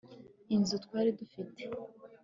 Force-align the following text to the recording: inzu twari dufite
inzu 0.55 0.75
twari 0.85 1.09
dufite 1.19 1.61